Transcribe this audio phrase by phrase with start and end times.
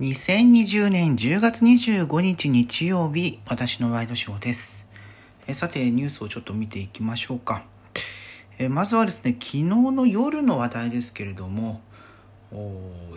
[0.00, 4.88] 2020年10月25日日曜日、私のワイドショーです。
[5.54, 7.64] さて、ニュースをちょっと見ていきましょうか。
[8.70, 11.80] まずはですね、昨日の夜の話題ですけれども、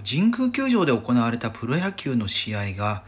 [0.03, 3.03] 神宮球場で行われたプロ野球の試合が、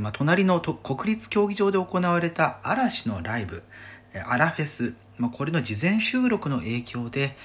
[0.00, 3.62] まあ、隣の国立競技場で行われた嵐のライブ、
[4.28, 7.36] アラフェス、まあ、これの事前収録の影響で、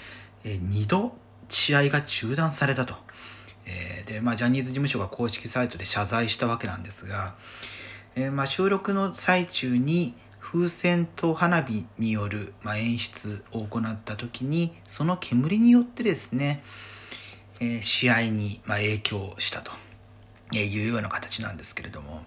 [0.44, 1.14] えー、2度
[1.48, 2.96] 試合が中断されたと。
[3.70, 7.36] えー、で、まあ、ジャニーズ事務所が公式サイトで謝罪したわけなんですが、
[8.16, 16.64] えー、まあ、収録の最中に風船と花火による、まあ、演出を行った時にその煙によってですね、
[17.62, 19.72] えー、試合に、ま、影響したと
[20.58, 22.22] いうような形なんですけれども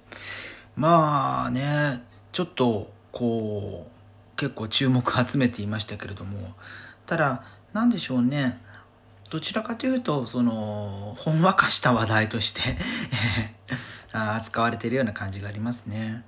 [0.77, 6.55] まあねちょっとこう結構注目を集めていましたけれども
[7.07, 8.59] ただ何でしょうね。
[9.33, 12.61] どちらかというとそのほんわかした話題として
[14.13, 16.23] 扱われているような感じがありますね。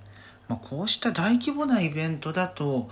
[0.48, 2.88] まあ、こうした大規模なイベントだと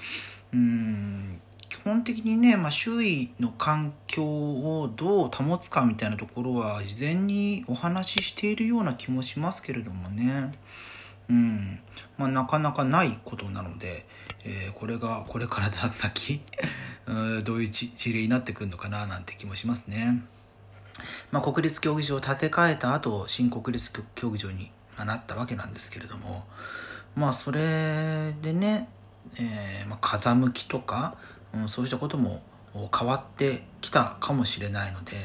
[0.52, 10.52] うん基本的にね、まあ、周囲の環境をどう保つかみたいなところは事前にお話ししているような気もしますけれどもね。
[11.30, 11.80] うん
[12.18, 14.04] まあ、なかなかないことなので、
[14.44, 16.42] えー、これがこれから先
[17.44, 20.22] どういう事例になってくるのかななんて気もしますね。
[21.30, 26.44] まあ、国立競技場を建て替えた後新国立競技場になったわけなんですけれども
[27.16, 28.88] まあそれでね、
[29.38, 31.16] えー、まあ、風向きとか、
[31.54, 32.42] うん、そうしたことも
[32.96, 35.16] 変わってきたかもしれないので、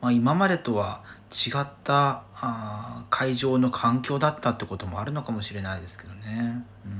[0.00, 1.02] まあ、今までとは
[1.32, 6.92] 違ったあ会場の環境だったってこともあるのかもしれないですけどね、うん。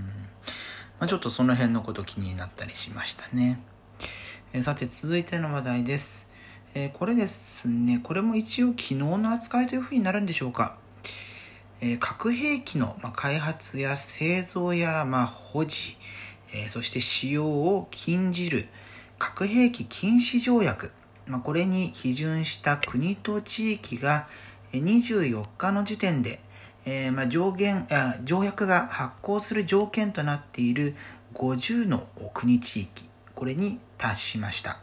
[0.98, 3.60] まあ、ちょっとその辺のこと気になったりしましたね、
[4.54, 6.30] え、さて続いての話題です、
[6.74, 8.00] え、これですね。
[8.02, 10.76] これも一応昨日の扱いというふうになるんでしょうか。
[11.80, 15.96] え、核兵器の、まあ、開発や製造や、まあ、保持、
[16.52, 18.66] え、そして使用を禁じる
[19.18, 20.92] 核兵器禁止条約、
[21.26, 24.28] まあ、これに批准した国と地域が
[24.74, 26.40] 24日の時点で、
[26.84, 30.94] えー、まあ、上限あ条約が発効する条件となっている
[31.32, 33.11] 50の国地域。
[33.34, 34.78] これに達しました。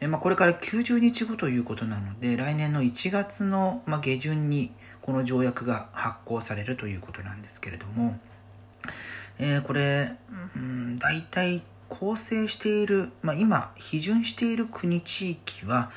[0.00, 8.18] えまあ、これから90日後ということなので来年の1月の、ま、下旬にこの条約が発行されるということなんですけれども、
[9.38, 10.10] えー、これ、
[10.54, 15.90] うん、大体構成している、まあ、今批准している国地域は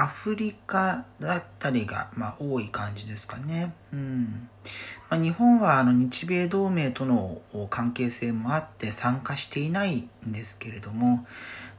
[0.00, 3.74] アフリカだったりが、まあ、多い感じですかね。
[3.92, 4.48] うん
[5.10, 11.26] まあ、日本はあの日米同盟との関係性もあって参加していないんですけれども、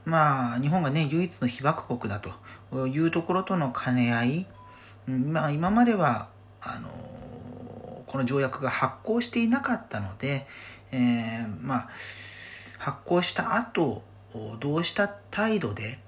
[0.04, 4.46] まあ、日本がね唯一の被爆国だというところとの兼ね合い、
[5.06, 6.28] まあ、今までは
[6.60, 6.88] あの
[8.06, 10.46] この条約が発効していなかったので、
[10.92, 11.88] えー、まあ
[12.78, 14.02] 発効した後
[14.58, 15.98] どうした態度で、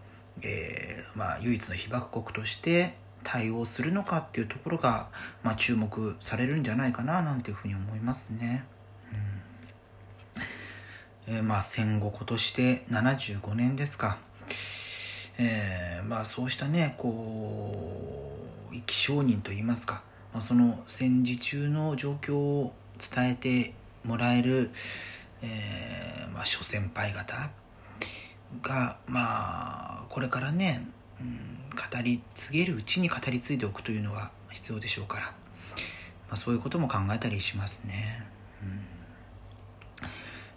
[0.42, 5.08] えー、まあ、唯一の被爆国として対応するのかっていうところが、
[5.42, 8.64] まあ、注目されるんじゃないかななんていうふうに思いますね。
[11.28, 14.18] うんえー、まあ戦後今年で75年ですか。
[15.38, 18.36] えー、まあそうしたねこ
[18.70, 20.02] う生き証人といいますか
[20.32, 24.70] まあ、その戦時中の状況を伝えてもらえる、
[25.42, 27.34] えーまあ、諸先輩方
[28.62, 30.86] が、まあ、これからね、
[31.20, 35.32] うん、語り継げるうちに語り継いでおくというのは必要でしょうから、ま
[36.32, 38.26] あ、そういうことも考えたりしますね。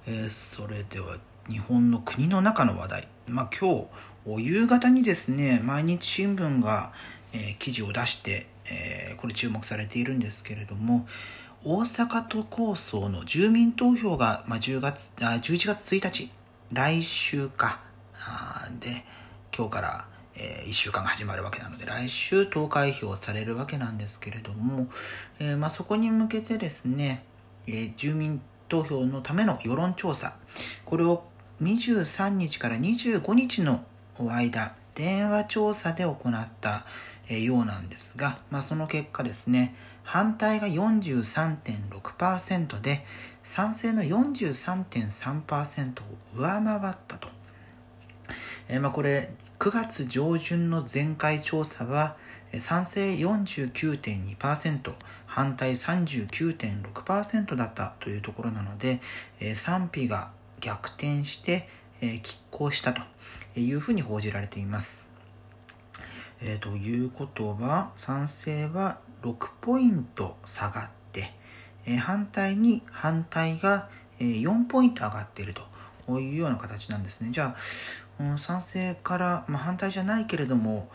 [0.07, 0.13] うん。
[0.13, 1.17] えー、それでは
[1.49, 3.87] 日本の国の中の話題、まあ、今
[4.37, 6.91] 日夕方にですね毎日新聞が、
[7.33, 11.07] えー、記事を出してえー、これ注目されているんですけれども
[11.63, 16.31] 大阪都構想の住民投票が、まあ、10月あ11月1日
[16.71, 17.79] 来週か。
[18.79, 18.89] で
[19.55, 24.87] 今日から、えー、1週間が始まるわけなので来週投開票されるわけなんですけれども、
[25.39, 27.23] えー、まあ、そこに向けてですね、
[27.67, 30.37] えー、住民投票のための世論調査。
[30.85, 31.23] これを
[31.61, 33.83] 23日から25日の
[34.17, 36.85] 間電話調査で行った
[37.29, 39.75] ようなんですが、まあ、その結果ですね
[40.05, 43.03] 反対が43.6%で
[43.43, 46.03] 賛成の43.3%を
[46.35, 47.27] 上回ったと、
[48.69, 52.17] えー、まあこれ9月上旬の前回調査は
[52.57, 54.93] 賛成49.2%
[55.25, 58.99] 反対39.6%だったというところなので
[59.55, 60.29] 賛否が
[60.61, 61.67] 逆転して
[62.01, 63.01] 拮抗したと
[63.59, 65.14] いうふうに報じられています。
[66.41, 71.23] えー、ということは賛成は6ポイント下がって、
[71.87, 73.89] え反対に反対が
[74.19, 75.53] 4ポイント上がっている
[76.07, 77.31] というような形なんですね。
[77.31, 80.89] じゃあ、賛成から、まあ、反対じゃないけれども、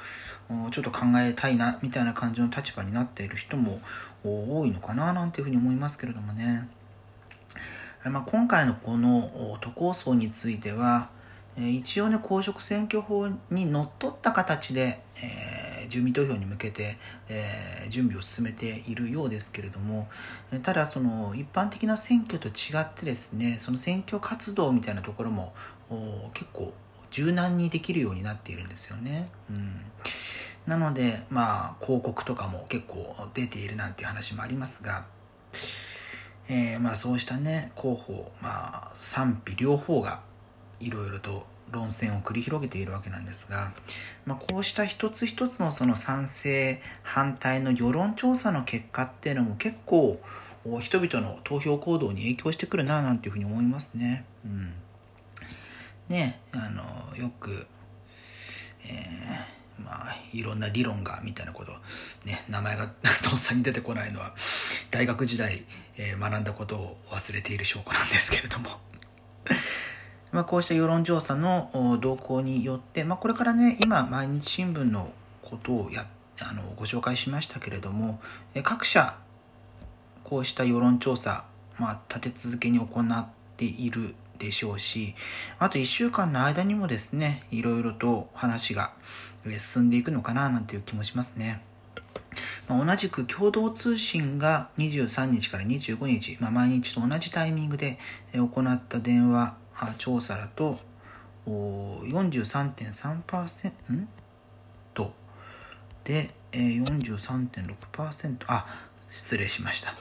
[0.71, 3.81] ちょっと考えたいなみたいな感じの立場になっている人も
[4.25, 6.69] 多いのかななんていうふうに思いますけれどもね。
[8.05, 11.11] まあ、今回のこの都構想については、
[11.69, 16.97] 一応ね公職選挙法にのっとった形で、えー、住民投票に向けて、
[17.29, 20.09] えー、準備を進めているようですけれども
[20.63, 25.53] ただその一般的な選挙と違ってですねその選挙活動みたいなところも
[26.35, 26.73] 結構
[27.11, 29.29] 柔軟にできるようになっているんですよね。
[29.51, 29.81] うん
[30.67, 35.05] なのでまあ広告とかも結構出ているなんていう話もありますが、
[36.49, 40.21] えー、まあそうしたね候補まあ賛否両方が
[40.81, 43.73] いろいろと論戦を繰り広げているわけなんですが、
[44.27, 50.21] まあ、こうした一つ一つのその賛成反対の世論調査の結果っていうのも結構
[50.81, 54.25] 人々の投票行動に影響してくるななんていうふうに思いますね。
[54.45, 54.73] うん、
[56.09, 57.67] ねあのよく、
[58.85, 61.73] えー、まあいろんな理論がみたいなこと
[62.27, 62.89] ね名前が
[63.23, 64.35] とっさに出てこないのは
[64.91, 65.65] 大学時代、
[65.97, 68.69] えー、学んだことを忘れている証拠なんですけれども
[70.33, 75.11] まあ、こうした世論調査の動向によって、まあ、これからね今毎日新聞の
[75.43, 76.07] ことをや
[76.43, 78.21] あのご紹介しましたけれども
[78.63, 79.17] 各社
[80.25, 81.45] こうした世論調査、
[81.79, 85.15] まあ、立て続けに行っているでしょうし
[85.59, 88.93] あと1週間の間にもですねいろいろと話が
[89.59, 91.63] 進んでいくのかななんていう気もしますね。
[92.69, 97.99] 同じく共同通信が23日から25日、まあ、毎日と同じタイミングで
[98.33, 99.57] 行った電話
[99.99, 100.79] 調査だと
[101.47, 104.09] 43.3%ん？
[104.95, 105.13] と。
[106.05, 108.67] で43.6%あ
[109.09, 109.95] 失礼しました。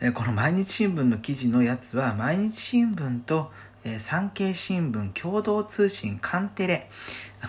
[0.14, 3.52] この毎日新聞の記事のやつは毎日新聞と
[3.98, 6.90] 産経新聞共同通信カンテレ。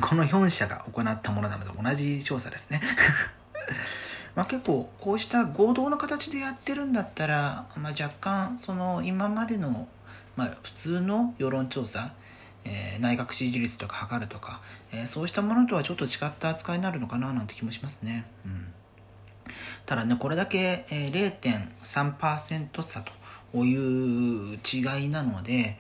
[0.01, 2.81] この4社が行ったものなので同じ調査ですね。
[4.35, 9.87] まあ結構こうした合同の形でやってるんだったら、まあ、若干その今までの
[10.35, 12.13] まあ、普通の世論調査、
[12.65, 14.61] えー、内閣支持率とか測るとか、
[14.93, 18.25] えー、そうしたものとはちょっと違った扱いになるのかななんて気もしますね。
[18.45, 18.67] うん、
[19.85, 23.03] ただね、これだけ、えー、0.3%差
[23.53, 25.77] という違いなので、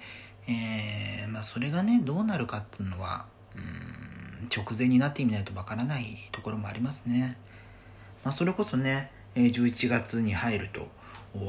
[0.47, 3.25] えーまあ、それがね、どうなるかっていうのは、
[3.55, 7.37] うん、直前になってみないとわからないところもありますね。
[8.23, 10.87] まあ、それこそね、11月に入ると、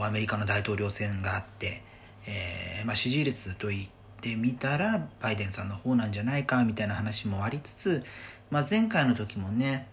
[0.05, 1.83] アメリカの大統領選があって、
[2.27, 3.81] えー、まあ、支持率と言っ
[4.21, 8.05] てみたらバイデンさんの方なんじゃないかみたいな話もありつつ、
[8.51, 9.87] まあ、前回の時もね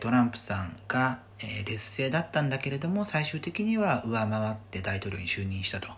[0.00, 1.18] トランプさんが、
[1.66, 5.88] 劣勢だったんだけれども最終的には上回って大統領に就任したと、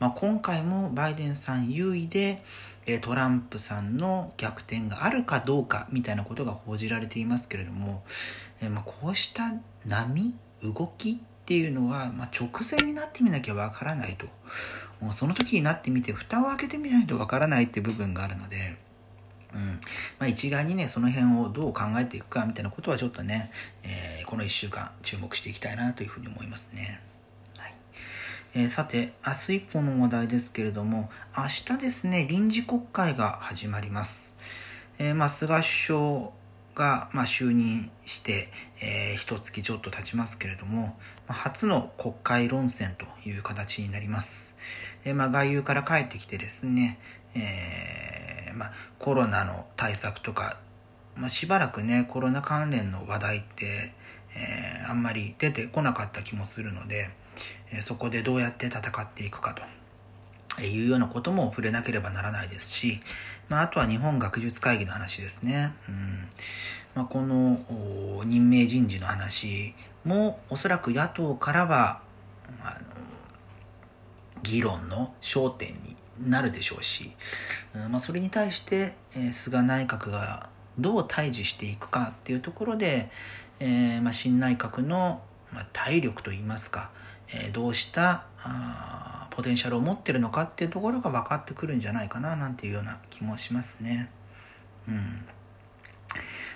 [0.00, 2.42] まあ、今回もバイデンさん優位で
[3.00, 8.04] トランプさんの逆転があるかどうかみたいなことが報じられていますけれども、
[8.70, 9.54] まあ、こうした
[9.86, 14.26] 波動きっていうのは、まあ、直前になってみなきゃわからないと。
[15.02, 18.76] もうその時になってみて蓋を開けてみないとわからないって部分があるので、
[19.54, 19.80] うん
[20.18, 23.50] まあ、一概にねその辺をどう考えていくかみたいなことはちょっとね、
[23.82, 27.00] えー、この1週間注目していきたいなというふうに思いますね。
[27.58, 27.74] はい
[28.54, 31.44] えー、さて明日以降の話題ですけれども明
[31.76, 34.36] 日ですね臨時国会が始まります。
[34.98, 36.30] えー、まあ、菅首相
[36.74, 38.48] が、まあ、就任して、
[38.80, 44.56] えー、一月ちょっと経ちますけれども、まあ、初の国会論戦という形になります。
[45.04, 46.98] えまあ、外遊から帰ってきてですね、
[47.34, 50.58] えー、まあ、コロナの対策とか、
[51.16, 53.92] まあ、しばらくねコロナ関連の話題って、
[54.36, 57.10] えー、あんまり出てこなかった気もするので、
[57.72, 63.00] え、そこでどうやって戦っていくかというようなことも触れなければならないですし、
[63.48, 65.74] まあ、あとは日本学術会議の話ですね。
[65.88, 66.28] うん
[66.94, 67.58] まあ、この
[68.24, 72.02] 任命人事の話もおそらく野党からは
[72.62, 73.11] あの
[74.42, 75.96] 議論の焦点に
[76.28, 77.12] なるでしょうし、
[77.90, 83.10] まあ、それに対して、え、菅内閣がどう対峙していくかっていうところで、
[83.60, 85.22] えーまあ、新内閣の、
[85.52, 86.90] まあ、体力といいますか、
[87.28, 94.10] えー、どうしたあポテンシャルを持ってるのかっていうところが分かってくるんじゃないかななんていうような気もしますね。
[94.88, 95.24] うん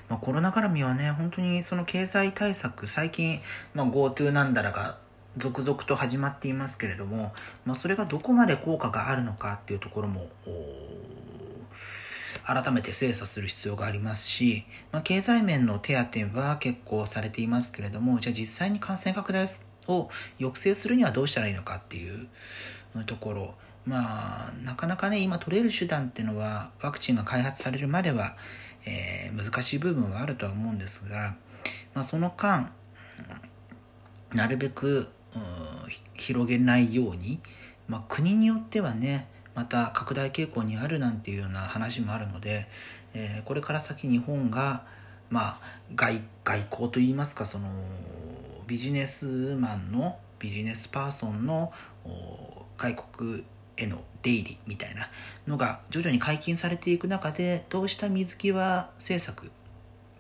[0.09, 3.41] まあ、コロナ絡みはね本当にその経済対策最近、
[3.75, 4.97] まあ、GoTo なんだらが
[5.37, 7.33] 続々と始まっていますけれども、
[7.65, 10.27] まあ、それがどこまで効果があるのかっていうところも
[12.45, 19.47] 改めて精査する必要がありますし、まあ、経済面の手当は結構されていますけれどもじゃあ実際に感染拡大
[19.89, 22.29] を抑制するにはどうしたらいいのかっていう
[23.07, 23.55] ところ。
[23.85, 28.37] まあなかなかね今取れる手段っていうのはワクチンが開発されるまでは、
[28.85, 31.37] えー、難しい部分はあるとは思うんですが、
[31.95, 32.73] まあ、その間
[34.35, 35.09] なるべく
[36.15, 37.41] 広げないように、
[37.89, 42.67] まあ、国によってはねまた拡大傾向にあるなんていうような話もあるので、
[43.15, 44.85] えー、これから先日本が、
[45.31, 45.59] まあ、
[45.95, 47.69] 外外交といいますかその
[48.67, 51.73] ビジネスマンのビジネスパーソンの
[52.77, 53.45] 外国
[53.77, 55.09] への出入りみたいな
[55.47, 59.51] のが徐々に解禁されていく中でどうした水際政策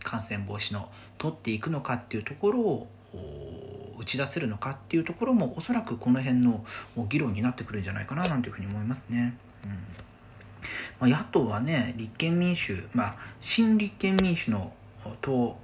[0.03, 2.87] 感染防止の取っていくのかっていうところを
[3.99, 6.65] 打ち出せるのかっていうところもおそらくこの辺の
[7.09, 9.37] 議論になってくるんじゃないかななんていうふうに思いますね。
[9.65, 10.07] うん
[11.01, 14.73] ま、野党はね立憲民主、まあ、新立憲民主の
[15.21, 15.57] 党、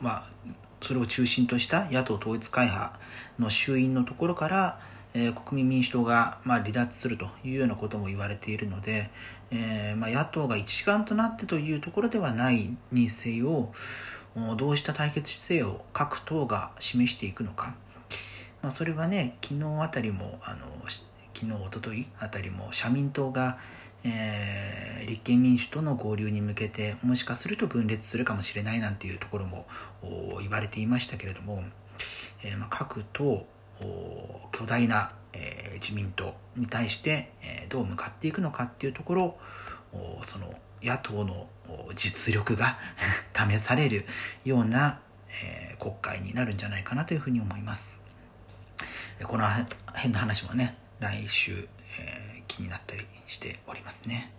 [0.00, 0.24] まあ、
[0.80, 2.98] それを中心とした野党統一会派
[3.38, 4.80] の衆院のところから、
[5.14, 9.10] えー、国民民主党が、まあ、離脱するというようなことも言われているので、
[9.50, 13.72] えーまあ、野党が一丸となってというところではないにせよ
[14.56, 17.74] どうした対決姿勢を各党が示していくのか、
[18.62, 20.66] まあ、それはね昨日あたりもあの
[21.34, 23.58] 昨日おとといあたりも社民党が、
[24.04, 29.66] えー、立憲民主との合流に向けてもしかすると分裂するかもしれないなんていうところも
[30.40, 31.62] 言われていましたけれども、
[32.44, 33.46] えーまあ、各党
[34.50, 37.30] 巨大な、えー、自民党に対して、
[37.64, 39.38] え、どう向かっていくのかっていうところ
[40.24, 41.48] その野党の
[41.94, 42.78] 実力が
[43.34, 44.06] 試される
[44.44, 45.00] ような、
[45.42, 48.06] えー、国会になるんじゃないかなというふうに思います。
[49.22, 51.68] この辺の話もね、来週、
[52.00, 54.32] えー、気になったりしておりますね。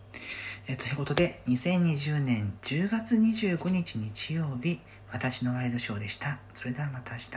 [0.67, 4.79] えー、ということで、2020年10月25日日曜日、
[5.11, 6.39] 私のワイドショーでした。
[6.53, 7.31] それではまた明日。